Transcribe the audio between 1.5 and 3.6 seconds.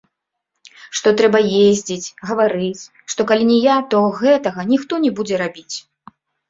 ездзіць, гаварыць, што калі не